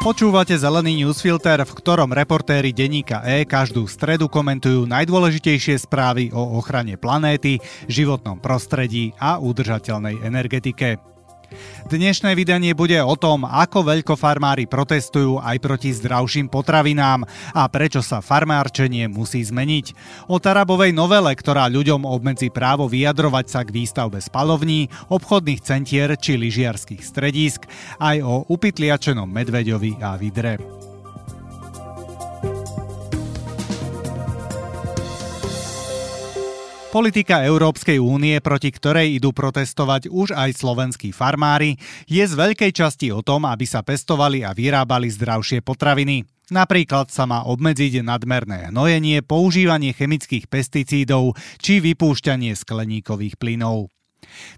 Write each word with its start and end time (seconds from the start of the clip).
Počúvate 0.00 0.56
Zelený 0.56 1.04
newsfilter, 1.04 1.60
v 1.60 1.76
ktorom 1.76 2.16
reportéri 2.16 2.72
denníka 2.72 3.20
E 3.20 3.44
každú 3.44 3.84
stredu 3.84 4.32
komentujú 4.32 4.88
najdôležitejšie 4.88 5.76
správy 5.76 6.32
o 6.32 6.56
ochrane 6.56 6.96
planéty, 6.96 7.60
životnom 7.84 8.40
prostredí 8.40 9.12
a 9.20 9.36
udržateľnej 9.36 10.24
energetike. 10.24 10.96
Dnešné 11.90 12.38
vydanie 12.38 12.72
bude 12.72 12.98
o 13.02 13.14
tom, 13.18 13.42
ako 13.42 13.82
veľkofarmári 13.82 14.70
protestujú 14.70 15.42
aj 15.42 15.58
proti 15.58 15.90
zdravším 15.90 16.46
potravinám 16.46 17.26
a 17.52 17.66
prečo 17.66 18.00
sa 18.00 18.22
farmárčenie 18.22 19.10
musí 19.10 19.42
zmeniť. 19.42 19.92
O 20.30 20.38
Tarabovej 20.38 20.94
novele, 20.94 21.34
ktorá 21.34 21.66
ľuďom 21.66 22.06
obmedzí 22.06 22.48
právo 22.48 22.86
vyjadrovať 22.86 23.46
sa 23.50 23.60
k 23.66 23.74
výstavbe 23.74 24.22
spalovní, 24.22 24.86
obchodných 25.10 25.60
centier 25.60 26.14
či 26.14 26.38
lyžiarských 26.38 27.02
stredísk, 27.02 27.66
aj 27.98 28.22
o 28.22 28.46
upytliačenom 28.46 29.26
medveďovi 29.26 29.98
a 29.98 30.14
vidre. 30.14 30.79
Politika 36.90 37.46
Európskej 37.46 38.02
únie, 38.02 38.34
proti 38.42 38.74
ktorej 38.74 39.14
idú 39.14 39.30
protestovať 39.30 40.10
už 40.10 40.34
aj 40.34 40.58
slovenskí 40.58 41.14
farmári, 41.14 41.78
je 42.10 42.18
z 42.26 42.34
veľkej 42.34 42.74
časti 42.74 43.14
o 43.14 43.22
tom, 43.22 43.46
aby 43.46 43.62
sa 43.62 43.86
pestovali 43.86 44.42
a 44.42 44.50
vyrábali 44.50 45.06
zdravšie 45.06 45.62
potraviny. 45.62 46.26
Napríklad 46.50 47.14
sa 47.14 47.30
má 47.30 47.46
obmedziť 47.46 48.02
nadmerné 48.02 48.74
hnojenie, 48.74 49.22
používanie 49.22 49.94
chemických 49.94 50.50
pesticídov 50.50 51.38
či 51.62 51.78
vypúšťanie 51.78 52.58
skleníkových 52.58 53.38
plynov. 53.38 53.86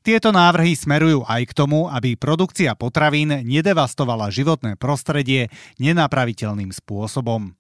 Tieto 0.01 0.33
návrhy 0.33 0.73
smerujú 0.73 1.29
aj 1.29 1.53
k 1.53 1.53
tomu, 1.53 1.93
aby 1.93 2.17
produkcia 2.17 2.73
potravín 2.81 3.45
nedevastovala 3.45 4.33
životné 4.33 4.81
prostredie 4.81 5.53
nenapraviteľným 5.77 6.73
spôsobom. 6.73 7.53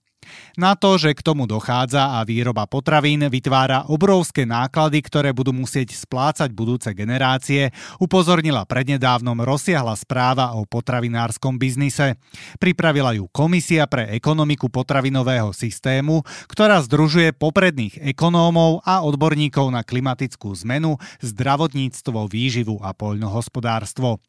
Na 0.56 0.76
to, 0.76 1.00
že 1.00 1.16
k 1.16 1.24
tomu 1.24 1.48
dochádza 1.48 2.20
a 2.20 2.24
výroba 2.28 2.68
potravín 2.68 3.24
vytvára 3.26 3.88
obrovské 3.88 4.44
náklady, 4.44 5.00
ktoré 5.00 5.30
budú 5.32 5.50
musieť 5.52 5.96
splácať 5.96 6.52
budúce 6.52 6.92
generácie, 6.92 7.72
upozornila 7.98 8.68
prednedávnom 8.68 9.36
rozsiahla 9.40 9.96
správa 9.96 10.52
o 10.56 10.68
potravinárskom 10.68 11.56
biznise. 11.56 12.20
Pripravila 12.60 13.16
ju 13.16 13.28
Komisia 13.32 13.88
pre 13.88 14.12
ekonomiku 14.12 14.68
potravinového 14.68 15.50
systému, 15.56 16.24
ktorá 16.48 16.80
združuje 16.84 17.32
popredných 17.36 18.00
ekonómov 18.14 18.84
a 18.84 19.04
odborníkov 19.04 19.72
na 19.72 19.80
klimatickú 19.84 20.52
zmenu, 20.64 21.00
zdravotníctvo, 21.24 22.28
výživu 22.28 22.80
a 22.80 22.92
poľnohospodárstvo. 22.92 24.20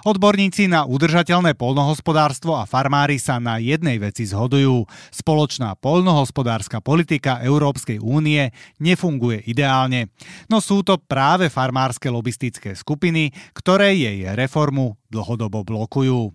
Odborníci 0.00 0.64
na 0.64 0.88
udržateľné 0.88 1.52
polnohospodárstvo 1.60 2.56
a 2.56 2.64
farmári 2.64 3.20
sa 3.20 3.36
na 3.36 3.60
jednej 3.60 4.00
veci 4.00 4.24
zhodujú. 4.24 4.88
Spoločná 5.12 5.76
polnohospodárska 5.76 6.80
politika 6.80 7.44
Európskej 7.44 8.00
únie 8.00 8.48
nefunguje 8.80 9.44
ideálne. 9.44 10.08
No 10.48 10.64
sú 10.64 10.80
to 10.80 10.96
práve 10.96 11.52
farmárske 11.52 12.08
lobistické 12.08 12.72
skupiny, 12.72 13.36
ktoré 13.52 13.92
jej 13.92 14.24
reformu 14.32 14.96
dlhodobo 15.12 15.68
blokujú. 15.68 16.32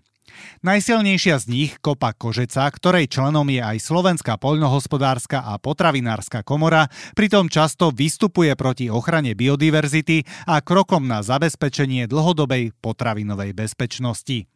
Najsilnejšia 0.66 1.36
z 1.38 1.46
nich, 1.46 1.72
Kopa 1.78 2.10
Kožeca, 2.10 2.66
ktorej 2.66 3.06
členom 3.06 3.46
je 3.46 3.62
aj 3.62 3.78
Slovenská 3.78 4.34
poľnohospodárska 4.40 5.46
a 5.46 5.62
potravinárska 5.62 6.42
komora, 6.42 6.90
pritom 7.14 7.46
často 7.46 7.94
vystupuje 7.94 8.50
proti 8.58 8.90
ochrane 8.90 9.38
biodiverzity 9.38 10.26
a 10.50 10.58
krokom 10.58 11.06
na 11.06 11.22
zabezpečenie 11.22 12.10
dlhodobej 12.10 12.74
potravinovej 12.82 13.54
bezpečnosti. 13.54 14.50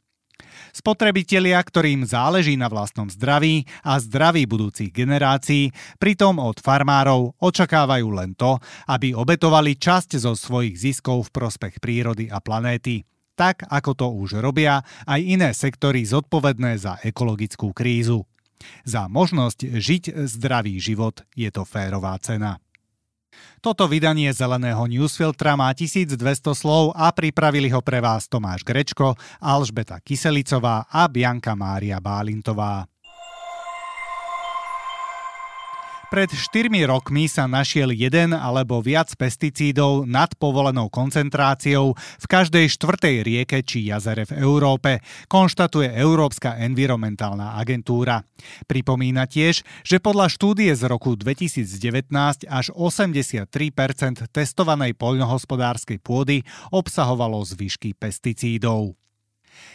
Spotrebitelia, 0.74 1.60
ktorým 1.60 2.02
záleží 2.08 2.56
na 2.56 2.72
vlastnom 2.72 3.06
zdraví 3.06 3.68
a 3.84 4.00
zdraví 4.00 4.48
budúcich 4.48 4.88
generácií, 4.88 5.70
pritom 6.00 6.40
od 6.40 6.58
farmárov 6.64 7.36
očakávajú 7.38 8.08
len 8.10 8.32
to, 8.34 8.56
aby 8.88 9.12
obetovali 9.12 9.76
časť 9.76 10.16
zo 10.16 10.32
svojich 10.32 10.80
ziskov 10.80 11.28
v 11.28 11.34
prospech 11.38 11.78
prírody 11.78 12.32
a 12.32 12.40
planéty 12.40 13.04
tak 13.40 13.64
ako 13.64 13.96
to 13.96 14.06
už 14.12 14.44
robia 14.44 14.84
aj 15.08 15.20
iné 15.24 15.56
sektory 15.56 16.04
zodpovedné 16.04 16.76
za 16.76 17.00
ekologickú 17.00 17.72
krízu. 17.72 18.28
Za 18.84 19.08
možnosť 19.08 19.80
žiť 19.80 20.28
zdravý 20.28 20.76
život 20.76 21.24
je 21.32 21.48
to 21.48 21.64
férová 21.64 22.12
cena. 22.20 22.60
Toto 23.64 23.88
vydanie 23.88 24.28
Zeleného 24.36 24.84
newsfiltra 24.84 25.56
má 25.56 25.72
1200 25.72 26.20
slov 26.52 26.92
a 26.92 27.08
pripravili 27.08 27.72
ho 27.72 27.80
pre 27.80 28.04
vás 28.04 28.28
Tomáš 28.28 28.60
Grečko, 28.60 29.16
Alžbeta 29.40 30.04
Kyselicová 30.04 30.84
a 30.92 31.08
Bianka 31.08 31.56
Mária 31.56 31.96
Bálintová. 31.96 32.84
Pred 36.10 36.34
4 36.34 36.90
rokmi 36.90 37.30
sa 37.30 37.46
našiel 37.46 37.94
jeden 37.94 38.34
alebo 38.34 38.82
viac 38.82 39.14
pesticídov 39.14 40.10
nad 40.10 40.34
povolenou 40.34 40.90
koncentráciou 40.90 41.94
v 41.94 42.26
každej 42.26 42.66
štvrtej 42.66 43.22
rieke 43.22 43.62
či 43.62 43.86
jazere 43.86 44.26
v 44.26 44.42
Európe, 44.42 45.06
konštatuje 45.30 45.86
Európska 45.94 46.58
environmentálna 46.58 47.54
agentúra. 47.54 48.26
Pripomína 48.66 49.30
tiež, 49.30 49.62
že 49.86 50.02
podľa 50.02 50.34
štúdie 50.34 50.74
z 50.74 50.82
roku 50.90 51.14
2019 51.14 52.10
až 52.50 52.66
83% 52.74 53.46
testovanej 54.34 54.98
poľnohospodárskej 54.98 56.02
pôdy 56.02 56.42
obsahovalo 56.74 57.38
zvyšky 57.46 57.94
pesticídov. 57.94 58.99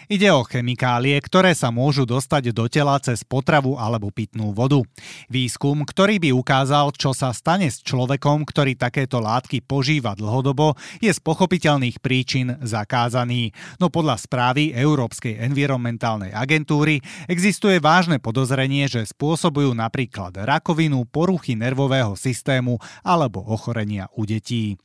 Ide 0.06 0.29
o 0.29 0.46
chemikálie, 0.46 1.18
ktoré 1.18 1.57
sa 1.57 1.73
môžu 1.73 2.06
dostať 2.06 2.53
do 2.53 2.69
tela 2.69 2.94
cez 3.01 3.25
potravu 3.25 3.73
alebo 3.81 4.13
pitnú 4.13 4.53
vodu. 4.53 4.85
Výskum, 5.34 5.81
ktorý 5.81 6.22
by 6.22 6.29
ukázal, 6.29 6.94
čo 6.94 7.09
sa 7.18 7.34
stane 7.34 7.73
s 7.73 7.81
človekom, 7.81 8.46
ktorý 8.46 8.78
takéto 8.78 9.18
látky 9.18 9.66
požíva 9.66 10.13
dlhodobo, 10.13 10.78
je 11.01 11.09
z 11.09 11.19
pochopiteľných 11.25 11.97
príčin 12.06 12.53
zakázaný. 12.62 13.50
No 13.81 13.90
podľa 13.90 14.22
správy 14.22 14.78
Európskej 14.78 15.41
environmentálnej 15.41 16.38
agentúry 16.38 17.02
existuje 17.25 17.81
vážne 17.81 18.22
podozrenie, 18.22 18.85
že 18.85 19.09
spôsobujú 19.09 19.73
napríklad 19.73 20.38
rakovinu, 20.46 21.09
poruchy 21.09 21.57
nervového 21.57 22.13
systému 22.13 22.78
alebo 23.02 23.41
ochorenia 23.41 24.06
u 24.13 24.29
detí. 24.29 24.78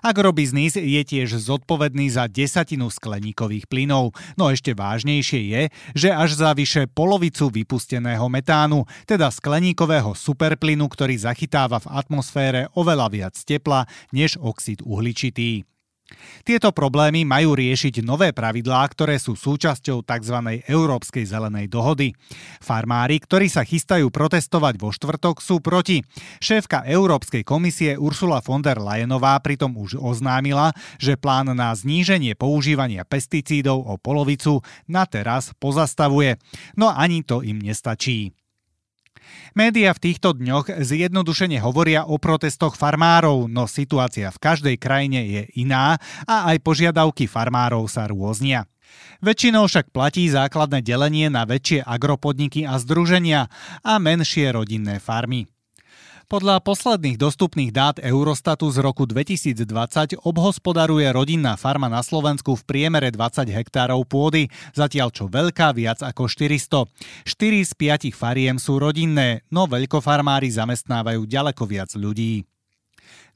Agrobiznis 0.00 0.74
je 0.78 1.02
tiež 1.02 1.36
zodpovedný 1.38 2.10
za 2.10 2.26
desatinu 2.26 2.90
skleníkových 2.90 3.68
plynov, 3.68 4.16
no 4.34 4.50
ešte 4.50 4.72
vážnejšie 4.72 5.40
je, 5.52 5.62
že 5.94 6.08
až 6.10 6.38
za 6.38 6.50
vyše 6.56 6.88
polovicu 6.90 7.52
vypusteného 7.52 8.26
metánu, 8.32 8.88
teda 9.04 9.30
skleníkového 9.30 10.16
superplynu, 10.16 10.88
ktorý 10.88 11.20
zachytáva 11.20 11.78
v 11.82 11.90
atmosfére 11.92 12.60
oveľa 12.74 13.06
viac 13.12 13.34
tepla 13.36 13.84
než 14.10 14.40
oxid 14.40 14.80
uhličitý. 14.82 15.75
Tieto 16.46 16.70
problémy 16.70 17.26
majú 17.26 17.58
riešiť 17.58 18.06
nové 18.06 18.30
pravidlá, 18.30 18.86
ktoré 18.86 19.18
sú 19.18 19.34
súčasťou 19.34 20.06
tzv. 20.06 20.36
Európskej 20.70 21.26
zelenej 21.26 21.66
dohody. 21.66 22.14
Farmári, 22.62 23.18
ktorí 23.18 23.50
sa 23.50 23.66
chystajú 23.66 24.14
protestovať 24.14 24.78
vo 24.78 24.94
štvrtok, 24.94 25.42
sú 25.42 25.58
proti. 25.58 26.06
Šéfka 26.38 26.86
Európskej 26.86 27.42
komisie 27.42 27.98
Ursula 27.98 28.38
von 28.38 28.62
der 28.62 28.78
Leyenová 28.78 29.34
pritom 29.42 29.74
už 29.74 29.98
oznámila, 29.98 30.70
že 31.02 31.18
plán 31.18 31.50
na 31.50 31.74
zníženie 31.74 32.38
používania 32.38 33.02
pesticídov 33.02 33.82
o 33.82 33.98
polovicu 33.98 34.62
na 34.86 35.02
teraz 35.10 35.50
pozastavuje. 35.58 36.38
No 36.78 36.94
ani 36.94 37.26
to 37.26 37.42
im 37.42 37.58
nestačí. 37.58 38.30
Média 39.56 39.90
v 39.96 40.02
týchto 40.02 40.36
dňoch 40.36 40.84
zjednodušene 40.84 41.56
hovoria 41.64 42.04
o 42.04 42.20
protestoch 42.20 42.76
farmárov, 42.76 43.48
no 43.48 43.64
situácia 43.64 44.28
v 44.28 44.38
každej 44.38 44.76
krajine 44.76 45.20
je 45.24 45.42
iná 45.56 45.96
a 46.28 46.52
aj 46.52 46.60
požiadavky 46.60 47.24
farmárov 47.24 47.88
sa 47.88 48.04
rôznia. 48.06 48.68
Väčšinou 49.24 49.66
však 49.66 49.90
platí 49.90 50.28
základné 50.28 50.84
delenie 50.84 51.32
na 51.32 51.48
väčšie 51.48 51.82
agropodniky 51.82 52.68
a 52.68 52.76
združenia 52.76 53.48
a 53.80 53.92
menšie 53.96 54.52
rodinné 54.52 55.00
farmy. 55.00 55.48
Podľa 56.26 56.58
posledných 56.58 57.22
dostupných 57.22 57.70
dát 57.70 58.02
Eurostatu 58.02 58.66
z 58.66 58.82
roku 58.82 59.06
2020 59.06 59.62
obhospodaruje 60.26 61.06
rodinná 61.14 61.54
farma 61.54 61.86
na 61.86 62.02
Slovensku 62.02 62.58
v 62.58 62.66
priemere 62.66 63.14
20 63.14 63.46
hektárov 63.46 64.02
pôdy, 64.02 64.50
zatiaľ 64.74 65.14
čo 65.14 65.30
veľká 65.30 65.70
viac 65.78 66.02
ako 66.02 66.26
400. 66.26 66.90
4 67.30 67.70
z 67.70 67.72
5 68.10 68.10
fariem 68.10 68.58
sú 68.58 68.82
rodinné, 68.82 69.46
no 69.54 69.70
veľkofarmári 69.70 70.50
zamestnávajú 70.50 71.30
ďaleko 71.30 71.62
viac 71.62 71.94
ľudí. 71.94 72.42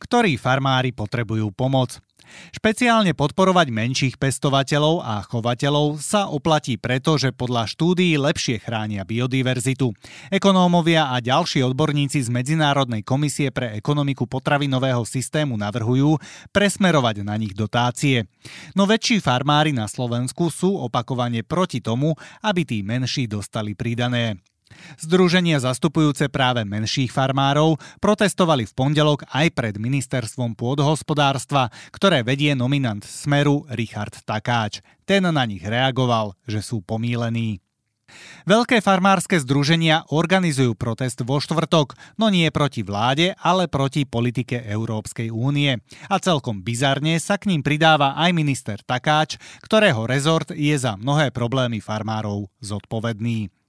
Ktorí 0.03 0.35
farmári 0.35 0.91
potrebujú 0.91 1.47
pomoc? 1.55 2.03
Špeciálne 2.51 3.15
podporovať 3.17 3.73
menších 3.73 4.15
pestovateľov 4.19 5.01
a 5.01 5.23
chovateľov 5.25 6.03
sa 6.03 6.27
oplatí 6.29 6.77
preto, 6.77 7.15
že 7.17 7.31
podľa 7.31 7.71
štúdií 7.71 8.19
lepšie 8.19 8.61
chránia 8.61 9.07
biodiverzitu. 9.07 9.95
Ekonómovia 10.29 11.15
a 11.15 11.23
ďalší 11.23 11.63
odborníci 11.65 12.21
z 12.21 12.29
Medzinárodnej 12.29 13.07
komisie 13.07 13.55
pre 13.55 13.77
ekonomiku 13.79 14.27
potravinového 14.27 15.07
systému 15.07 15.55
navrhujú 15.55 16.19
presmerovať 16.51 17.23
na 17.23 17.39
nich 17.39 17.55
dotácie. 17.55 18.27
No 18.75 18.85
väčší 18.85 19.23
farmári 19.23 19.71
na 19.71 19.87
Slovensku 19.87 20.51
sú 20.51 20.75
opakovane 20.81 21.47
proti 21.47 21.79
tomu, 21.79 22.19
aby 22.43 22.67
tí 22.67 22.83
menší 22.83 23.31
dostali 23.31 23.79
pridané. 23.79 24.43
Združenia 25.01 25.61
zastupujúce 25.61 26.29
práve 26.33 26.67
menších 26.67 27.11
farmárov 27.13 27.79
protestovali 27.99 28.67
v 28.67 28.77
pondelok 28.77 29.27
aj 29.31 29.47
pred 29.55 29.75
ministerstvom 29.77 30.55
pôdohospodárstva, 30.59 31.69
ktoré 31.95 32.23
vedie 32.27 32.55
nominant 32.57 33.03
Smeru 33.03 33.67
Richard 33.75 34.19
Takáč. 34.25 34.83
Ten 35.07 35.27
na 35.27 35.45
nich 35.47 35.63
reagoval, 35.63 36.39
že 36.47 36.63
sú 36.63 36.83
pomílení. 36.83 37.59
Veľké 38.43 38.83
farmárske 38.83 39.39
združenia 39.39 40.03
organizujú 40.11 40.75
protest 40.75 41.23
vo 41.23 41.39
štvrtok, 41.39 41.95
no 42.19 42.27
nie 42.27 42.51
proti 42.51 42.83
vláde, 42.83 43.39
ale 43.39 43.71
proti 43.71 44.03
politike 44.03 44.67
Európskej 44.67 45.31
únie. 45.31 45.79
A 46.11 46.19
celkom 46.19 46.59
bizarne 46.65 47.23
sa 47.23 47.39
k 47.39 47.55
ním 47.55 47.63
pridáva 47.63 48.19
aj 48.19 48.31
minister 48.35 48.79
Takáč, 48.83 49.39
ktorého 49.63 50.11
rezort 50.11 50.51
je 50.51 50.75
za 50.75 50.99
mnohé 50.99 51.31
problémy 51.31 51.79
farmárov 51.79 52.51
zodpovedný. 52.59 53.60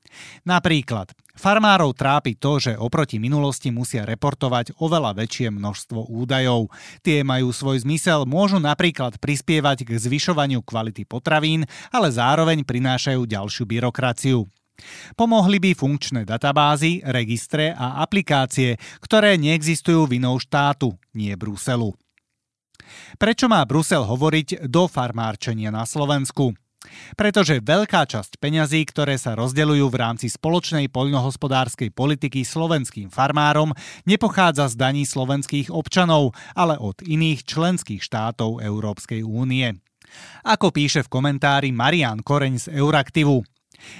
Napríklad, 0.44 1.12
farmárov 1.38 1.96
trápi 1.96 2.36
to, 2.36 2.60
že 2.60 2.74
oproti 2.78 3.18
minulosti 3.18 3.70
musia 3.70 4.06
reportovať 4.08 4.78
oveľa 4.80 5.18
väčšie 5.18 5.54
množstvo 5.54 6.12
údajov. 6.12 6.70
Tie 7.06 7.22
majú 7.22 7.52
svoj 7.52 7.84
zmysel, 7.84 8.28
môžu 8.28 8.60
napríklad 8.60 9.18
prispievať 9.18 9.88
k 9.88 10.00
zvyšovaniu 10.00 10.62
kvality 10.66 11.08
potravín, 11.08 11.68
ale 11.90 12.12
zároveň 12.12 12.64
prinášajú 12.68 13.24
ďalšiu 13.28 13.64
byrokraciu. 13.68 14.48
Pomohli 15.14 15.62
by 15.62 15.78
funkčné 15.78 16.26
databázy, 16.26 17.06
registre 17.06 17.70
a 17.76 18.02
aplikácie, 18.02 18.82
ktoré 18.98 19.38
neexistujú 19.38 20.10
vinou 20.10 20.42
štátu, 20.42 20.98
nie 21.14 21.38
Bruselu. 21.38 21.94
Prečo 23.22 23.46
má 23.46 23.62
Brusel 23.64 24.02
hovoriť 24.04 24.66
do 24.68 24.90
farmárčenia 24.90 25.70
na 25.70 25.86
Slovensku? 25.86 26.58
Pretože 27.16 27.64
veľká 27.64 28.08
časť 28.08 28.40
peňazí, 28.42 28.84
ktoré 28.88 29.20
sa 29.20 29.36
rozdeľujú 29.38 29.86
v 29.92 30.00
rámci 30.00 30.28
spoločnej 30.32 30.88
poľnohospodárskej 30.90 31.92
politiky 31.92 32.44
slovenským 32.48 33.12
farmárom, 33.12 33.76
nepochádza 34.08 34.72
z 34.72 34.76
daní 34.80 35.04
slovenských 35.04 35.74
občanov, 35.74 36.34
ale 36.56 36.80
od 36.80 37.00
iných 37.04 37.46
členských 37.46 38.02
štátov 38.02 38.64
Európskej 38.64 39.22
únie. 39.26 39.78
Ako 40.44 40.76
píše 40.76 41.08
v 41.08 41.12
komentári 41.12 41.70
Marian 41.72 42.20
Koreň 42.20 42.54
z 42.60 42.66
Euraktivu, 42.76 43.48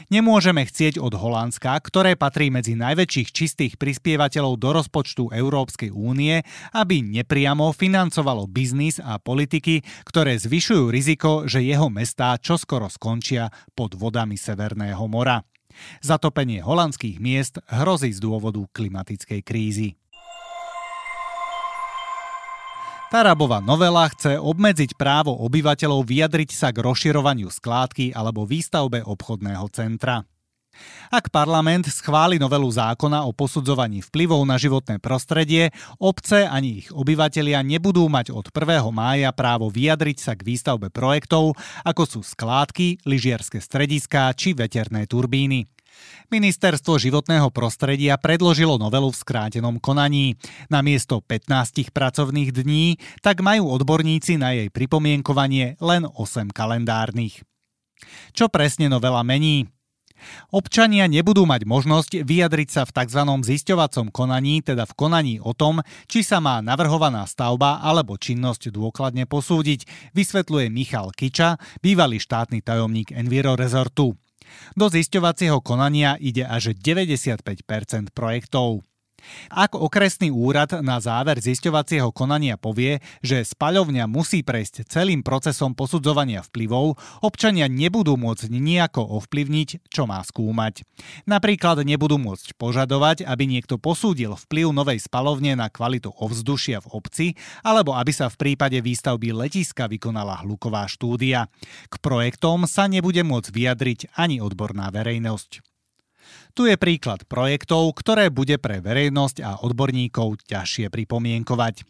Nemôžeme 0.10 0.66
chcieť 0.66 0.98
od 0.98 1.16
Holandska, 1.16 1.78
ktoré 1.80 2.18
patrí 2.20 2.50
medzi 2.52 2.74
najväčších 2.76 3.30
čistých 3.30 3.74
prispievateľov 3.78 4.58
do 4.60 4.70
rozpočtu 4.76 5.32
Európskej 5.32 5.94
únie, 5.94 6.44
aby 6.76 7.06
nepriamo 7.06 7.72
financovalo 7.72 8.50
biznis 8.50 8.98
a 8.98 9.22
politiky, 9.22 9.86
ktoré 10.04 10.36
zvyšujú 10.42 10.90
riziko, 10.90 11.46
že 11.46 11.64
jeho 11.64 11.88
mestá 11.94 12.36
čoskoro 12.42 12.90
skončia 12.90 13.54
pod 13.78 13.94
vodami 13.96 14.36
Severného 14.36 15.06
mora. 15.06 15.46
Zatopenie 16.04 16.60
holandských 16.60 17.18
miest 17.24 17.64
hrozí 17.72 18.12
z 18.12 18.20
dôvodu 18.20 18.60
klimatickej 18.76 19.42
krízy. 19.46 20.01
Tarabová 23.12 23.60
novela 23.60 24.08
chce 24.08 24.40
obmedziť 24.40 24.96
právo 24.96 25.36
obyvateľov 25.44 26.08
vyjadriť 26.08 26.56
sa 26.56 26.72
k 26.72 26.80
rozširovaniu 26.80 27.52
skládky 27.52 28.16
alebo 28.16 28.48
výstavbe 28.48 29.04
obchodného 29.04 29.68
centra. 29.68 30.24
Ak 31.12 31.28
parlament 31.28 31.92
schváli 31.92 32.40
novelu 32.40 32.72
zákona 32.72 33.28
o 33.28 33.36
posudzovaní 33.36 34.00
vplyvov 34.00 34.48
na 34.48 34.56
životné 34.56 35.04
prostredie, 35.04 35.76
obce 36.00 36.48
ani 36.48 36.88
ich 36.88 36.96
obyvatelia 36.96 37.60
nebudú 37.60 38.08
mať 38.08 38.32
od 38.32 38.48
1. 38.48 38.80
mája 38.96 39.36
právo 39.36 39.68
vyjadriť 39.68 40.18
sa 40.24 40.32
k 40.40 40.48
výstavbe 40.48 40.88
projektov, 40.88 41.60
ako 41.84 42.04
sú 42.08 42.20
skládky, 42.24 43.04
lyžiarske 43.04 43.60
strediská 43.60 44.32
či 44.40 44.56
veterné 44.56 45.04
turbíny. 45.04 45.68
Ministerstvo 46.32 46.96
životného 46.96 47.52
prostredia 47.52 48.16
predložilo 48.16 48.80
novelu 48.80 49.12
v 49.12 49.20
skrátenom 49.20 49.84
konaní. 49.84 50.40
Namiesto 50.72 51.20
15 51.20 51.92
pracovných 51.92 52.56
dní 52.56 52.96
tak 53.20 53.44
majú 53.44 53.68
odborníci 53.68 54.40
na 54.40 54.56
jej 54.56 54.72
pripomienkovanie 54.72 55.76
len 55.84 56.08
8 56.08 56.56
kalendárnych. 56.56 57.44
Čo 58.32 58.48
presne 58.48 58.88
novela 58.88 59.22
mení? 59.22 59.68
Občania 60.54 61.10
nebudú 61.10 61.50
mať 61.50 61.66
možnosť 61.66 62.22
vyjadriť 62.22 62.70
sa 62.70 62.82
v 62.86 62.94
tzv. 62.94 63.22
zisťovacom 63.26 64.14
konaní, 64.14 64.62
teda 64.62 64.86
v 64.86 64.94
konaní 64.94 65.36
o 65.42 65.58
tom, 65.58 65.82
či 66.06 66.22
sa 66.22 66.38
má 66.38 66.62
navrhovaná 66.62 67.26
stavba 67.26 67.82
alebo 67.82 68.22
činnosť 68.22 68.70
dôkladne 68.70 69.26
posúdiť, 69.26 70.14
vysvetľuje 70.14 70.70
Michal 70.70 71.10
Kiča, 71.12 71.58
bývalý 71.82 72.22
štátny 72.22 72.62
tajomník 72.62 73.12
Enviro 73.18 73.58
Resortu. 73.58 74.14
Do 74.76 74.92
zisťovacieho 74.92 75.64
konania 75.64 76.20
ide 76.20 76.44
až 76.44 76.76
95% 76.76 78.12
projektov. 78.12 78.84
Ak 79.50 79.78
okresný 79.78 80.30
úrad 80.30 80.82
na 80.84 81.00
záver 81.00 81.40
zisťovacieho 81.40 82.14
konania 82.14 82.60
povie, 82.60 83.00
že 83.24 83.46
spaľovňa 83.46 84.06
musí 84.06 84.44
prejsť 84.46 84.88
celým 84.88 85.24
procesom 85.24 85.74
posudzovania 85.74 86.44
vplyvov, 86.46 87.00
občania 87.24 87.66
nebudú 87.72 88.20
môcť 88.20 88.52
nejako 88.52 89.22
ovplyvniť, 89.24 89.90
čo 89.90 90.06
má 90.06 90.22
skúmať. 90.22 90.84
Napríklad 91.26 91.82
nebudú 91.88 92.20
môcť 92.22 92.54
požadovať, 92.60 93.24
aby 93.26 93.48
niekto 93.48 93.80
posúdil 93.82 94.36
vplyv 94.36 94.76
novej 94.76 95.00
spalovne 95.02 95.56
na 95.56 95.72
kvalitu 95.72 96.12
ovzdušia 96.12 96.84
v 96.84 96.88
obci, 96.92 97.28
alebo 97.66 97.96
aby 97.96 98.12
sa 98.14 98.28
v 98.28 98.38
prípade 98.38 98.78
výstavby 98.82 99.34
letiska 99.34 99.88
vykonala 99.88 100.44
hluková 100.44 100.86
štúdia. 100.86 101.48
K 101.90 101.96
projektom 102.02 102.68
sa 102.68 102.86
nebude 102.86 103.24
môcť 103.24 103.50
vyjadriť 103.50 104.00
ani 104.20 104.44
odborná 104.44 104.92
verejnosť. 104.92 105.71
Tu 106.52 106.68
je 106.68 106.76
príklad 106.76 107.24
projektov, 107.26 107.96
ktoré 107.96 108.28
bude 108.28 108.60
pre 108.60 108.84
verejnosť 108.84 109.38
a 109.44 109.52
odborníkov 109.64 110.44
ťažšie 110.48 110.92
pripomienkovať. 110.92 111.88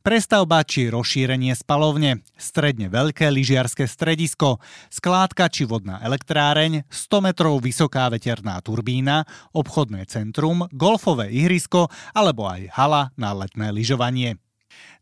Prestavba 0.00 0.62
či 0.62 0.88
rozšírenie 0.88 1.52
spalovne, 1.52 2.24
stredne 2.38 2.88
veľké 2.88 3.28
lyžiarske 3.28 3.84
stredisko, 3.84 4.62
skládka 4.88 5.50
či 5.50 5.68
vodná 5.68 6.00
elektráreň, 6.00 6.86
100 6.88 7.26
metrov 7.26 7.60
vysoká 7.60 8.08
veterná 8.08 8.56
turbína, 8.62 9.26
obchodné 9.52 10.06
centrum, 10.08 10.64
golfové 10.72 11.28
ihrisko 11.34 11.90
alebo 12.14 12.48
aj 12.48 12.72
hala 12.72 13.12
na 13.18 13.36
letné 13.36 13.74
lyžovanie. 13.74 14.45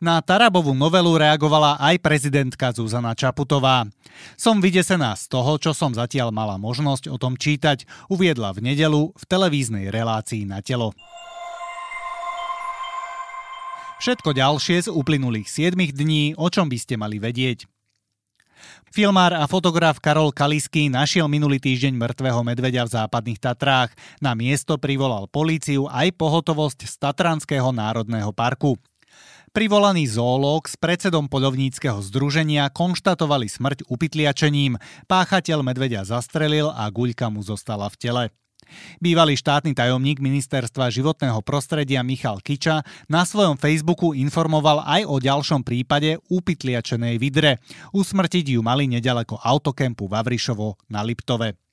Na 0.02 0.20
Tarabovú 0.20 0.76
novelu 0.76 1.16
reagovala 1.16 1.80
aj 1.80 2.02
prezidentka 2.02 2.74
Zuzana 2.74 3.16
Čaputová. 3.16 3.88
Som 4.36 4.60
vydesená 4.60 5.16
z 5.16 5.32
toho, 5.32 5.56
čo 5.56 5.72
som 5.72 5.94
zatiaľ 5.94 6.34
mala 6.34 6.60
možnosť 6.60 7.08
o 7.08 7.16
tom 7.16 7.38
čítať, 7.38 7.88
uviedla 8.12 8.52
v 8.52 8.74
nedelu 8.74 9.14
v 9.14 9.24
televíznej 9.24 9.88
relácii 9.88 10.44
na 10.44 10.60
telo. 10.60 10.92
Všetko 14.02 14.36
ďalšie 14.36 14.84
z 14.84 14.88
uplynulých 14.92 15.48
7 15.48 15.78
dní, 15.78 16.36
o 16.36 16.52
čom 16.52 16.68
by 16.68 16.76
ste 16.76 17.00
mali 17.00 17.16
vedieť. 17.16 17.64
Filmár 18.94 19.34
a 19.34 19.44
fotograf 19.50 19.98
Karol 19.98 20.30
Kalisky 20.30 20.86
našiel 20.86 21.26
minulý 21.26 21.58
týždeň 21.58 21.98
mŕtvého 21.98 22.40
medveďa 22.46 22.86
v 22.86 22.94
západných 22.94 23.42
Tatrách. 23.42 23.90
Na 24.22 24.38
miesto 24.38 24.78
privolal 24.78 25.26
políciu 25.26 25.90
aj 25.90 26.14
pohotovosť 26.14 26.86
z 26.86 26.94
Tatranského 27.02 27.74
národného 27.74 28.30
parku. 28.30 28.78
Privolaný 29.54 30.10
zoológ 30.10 30.66
s 30.66 30.74
predsedom 30.74 31.30
poľovníckého 31.30 32.02
združenia 32.02 32.66
konštatovali 32.74 33.46
smrť 33.46 33.86
upytliačením. 33.86 34.82
Páchateľ 35.06 35.62
medveďa 35.62 36.02
zastrelil 36.10 36.74
a 36.74 36.90
guľka 36.90 37.30
mu 37.30 37.38
zostala 37.38 37.86
v 37.86 37.94
tele. 37.94 38.24
Bývalý 38.98 39.38
štátny 39.38 39.78
tajomník 39.78 40.18
ministerstva 40.18 40.90
životného 40.90 41.38
prostredia 41.46 42.02
Michal 42.02 42.42
Kiča 42.42 42.82
na 43.06 43.22
svojom 43.22 43.54
Facebooku 43.54 44.10
informoval 44.10 44.82
aj 44.82 45.06
o 45.06 45.22
ďalšom 45.22 45.62
prípade 45.62 46.18
upytliačenej 46.34 47.14
vidre. 47.22 47.62
Usmrtiť 47.94 48.58
ju 48.58 48.60
mali 48.66 48.90
nedaleko 48.90 49.38
autokempu 49.38 50.10
Vavrišovo 50.10 50.82
na 50.90 51.06
Liptove. 51.06 51.63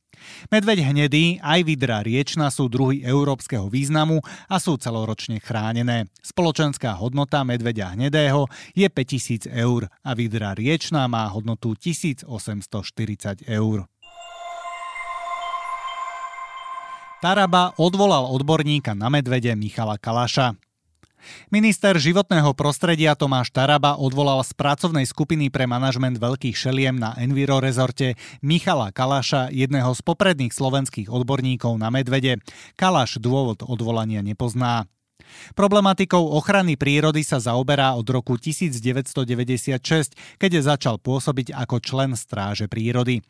Medveď 0.49 0.91
hnedý 0.91 1.39
aj 1.43 1.59
vidra 1.67 2.01
riečna 2.05 2.49
sú 2.49 2.67
druhy 2.67 3.03
európskeho 3.05 3.67
významu 3.67 4.21
a 4.49 4.55
sú 4.57 4.77
celoročne 4.79 5.41
chránené. 5.43 6.07
Spoločenská 6.23 6.97
hodnota 6.97 7.43
medveďa 7.45 7.93
hnedého 7.93 8.47
je 8.73 8.87
5000 8.87 9.51
eur 9.51 9.87
a 10.01 10.11
vidra 10.15 10.55
riečná 10.57 11.05
má 11.05 11.27
hodnotu 11.29 11.75
1840 11.75 13.45
eur. 13.45 13.85
Taraba 17.21 17.77
odvolal 17.77 18.25
odborníka 18.33 18.97
na 18.97 19.05
medvede 19.13 19.53
Michala 19.53 20.01
Kalaša. 20.01 20.57
Minister 21.49 21.97
životného 21.97 22.53
prostredia 22.53 23.17
Tomáš 23.17 23.49
Taraba 23.51 23.97
odvolal 23.99 24.39
z 24.45 24.55
pracovnej 24.55 25.09
skupiny 25.09 25.49
pre 25.49 25.67
manažment 25.67 26.15
veľkých 26.15 26.55
šeliem 26.55 26.95
na 26.97 27.17
Enviro 27.19 27.59
rezorte 27.59 28.15
Michala 28.39 28.93
Kalaša, 28.93 29.49
jedného 29.51 29.91
z 29.91 30.01
popredných 30.05 30.53
slovenských 30.53 31.11
odborníkov 31.11 31.75
na 31.75 31.89
medvede. 31.91 32.39
Kalaš 32.79 33.17
dôvod 33.19 33.65
odvolania 33.65 34.23
nepozná. 34.23 34.87
Problematikou 35.53 36.31
ochrany 36.35 36.79
prírody 36.79 37.21
sa 37.21 37.37
zaoberá 37.37 37.93
od 37.93 38.07
roku 38.07 38.39
1996, 38.39 39.77
keď 40.39 40.51
začal 40.63 40.95
pôsobiť 40.97 41.53
ako 41.55 41.77
člen 41.83 42.13
Stráže 42.15 42.65
prírody. 42.71 43.21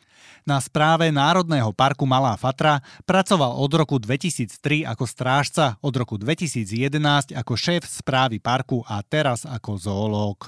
Na 0.42 0.58
správe 0.58 1.10
Národného 1.10 1.70
parku 1.74 2.06
Malá 2.06 2.34
Fatra 2.38 2.82
pracoval 3.06 3.58
od 3.58 3.70
roku 3.74 3.98
2003 3.98 4.86
ako 4.86 5.04
strážca, 5.06 5.78
od 5.82 5.94
roku 5.94 6.18
2011 6.18 7.34
ako 7.34 7.52
šéf 7.54 7.86
správy 7.86 8.42
parku 8.42 8.82
a 8.86 9.02
teraz 9.06 9.46
ako 9.46 9.78
zoológ. 9.78 10.38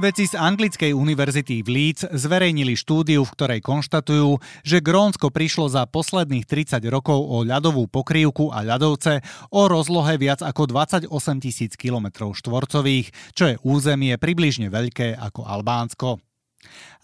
Veci 0.00 0.24
z 0.24 0.32
Anglickej 0.32 0.96
univerzity 0.96 1.60
v 1.60 1.68
Leeds 1.68 2.08
zverejnili 2.08 2.72
štúdiu, 2.72 3.20
v 3.20 3.34
ktorej 3.36 3.60
konštatujú, 3.60 4.40
že 4.64 4.80
Grónsko 4.80 5.28
prišlo 5.28 5.68
za 5.68 5.84
posledných 5.84 6.48
30 6.48 6.80
rokov 6.88 7.20
o 7.20 7.44
ľadovú 7.44 7.84
pokrývku 7.84 8.48
a 8.48 8.64
ľadovce 8.64 9.20
o 9.52 9.68
rozlohe 9.68 10.16
viac 10.16 10.40
ako 10.40 10.72
28 10.72 11.04
tisíc 11.44 11.76
km 11.76 12.32
štvorcových, 12.32 13.36
čo 13.36 13.52
je 13.52 13.60
územie 13.60 14.16
približne 14.16 14.72
veľké 14.72 15.20
ako 15.20 15.44
Albánsko. 15.44 16.16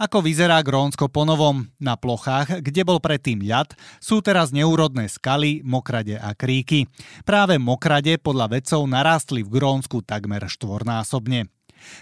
Ako 0.01 0.25
vyzerá 0.25 0.65
Grónsko 0.65 1.13
po 1.13 1.29
novom? 1.29 1.69
Na 1.77 2.01
plochách, 2.01 2.65
kde 2.65 2.81
bol 2.81 2.97
predtým 2.97 3.45
ľad, 3.45 3.77
sú 4.01 4.25
teraz 4.25 4.57
neúrodné 4.57 5.13
skaly, 5.13 5.61
mokrade 5.61 6.17
a 6.17 6.33
kríky. 6.33 6.89
Práve 7.29 7.61
mokrade 7.61 8.17
podľa 8.17 8.57
vedcov 8.57 8.89
narástli 8.89 9.45
v 9.45 9.53
Grónsku 9.53 10.01
takmer 10.01 10.49
štvornásobne. 10.49 11.56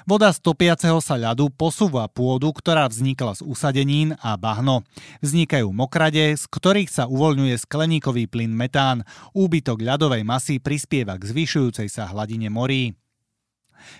Voda 0.09 0.33
z 0.33 0.41
topiaceho 0.41 0.99
sa 0.99 1.21
ľadu 1.21 1.53
posúva 1.53 2.09
pôdu, 2.09 2.51
ktorá 2.51 2.89
vznikla 2.89 3.39
z 3.39 3.47
usadenín 3.47 4.17
a 4.25 4.35
bahno. 4.41 4.83
Vznikajú 5.21 5.71
mokrade, 5.71 6.35
z 6.35 6.45
ktorých 6.49 6.91
sa 6.91 7.05
uvoľňuje 7.07 7.55
skleníkový 7.61 8.27
plyn 8.27 8.57
metán. 8.57 9.07
Úbytok 9.37 9.85
ľadovej 9.85 10.25
masy 10.25 10.57
prispieva 10.59 11.21
k 11.21 11.29
zvyšujúcej 11.29 11.93
sa 11.93 12.09
hladine 12.09 12.49
morí. 12.49 13.04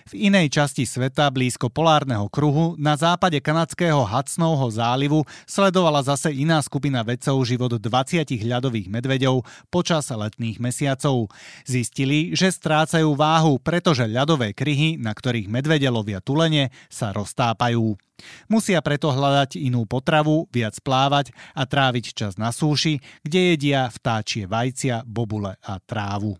V 0.09 0.29
inej 0.29 0.53
časti 0.53 0.83
sveta, 0.83 1.29
blízko 1.29 1.69
polárneho 1.69 2.25
kruhu, 2.29 2.73
na 2.75 2.97
západe 2.97 3.37
kanadského 3.41 4.03
Hudsonovho 4.05 4.69
zálivu 4.73 5.23
sledovala 5.45 6.01
zase 6.01 6.33
iná 6.33 6.61
skupina 6.61 7.05
vedcov 7.05 7.41
život 7.45 7.77
20 7.77 8.25
ľadových 8.45 8.87
medveďov 8.89 9.45
počas 9.69 10.09
letných 10.09 10.57
mesiacov. 10.57 11.29
Zistili, 11.65 12.33
že 12.33 12.49
strácajú 12.49 13.13
váhu, 13.13 13.61
pretože 13.61 14.09
ľadové 14.09 14.55
kryhy, 14.55 14.97
na 14.97 15.13
ktorých 15.13 15.51
medvede 15.51 15.87
lovia 15.89 16.21
tulene, 16.23 16.73
sa 16.89 17.13
roztápajú. 17.13 17.97
Musia 18.47 18.79
preto 18.79 19.11
hľadať 19.11 19.59
inú 19.59 19.83
potravu, 19.83 20.47
viac 20.49 20.79
plávať 20.79 21.35
a 21.51 21.67
tráviť 21.67 22.15
čas 22.15 22.39
na 22.39 22.55
súši, 22.55 23.03
kde 23.21 23.55
jedia 23.55 23.91
vtáčie 23.91 24.47
vajcia, 24.47 25.03
bobule 25.03 25.59
a 25.59 25.73
trávu. 25.83 26.39